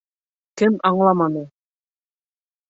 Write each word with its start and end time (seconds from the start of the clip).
Кем 0.61 0.79
аңламаны? 0.91 1.45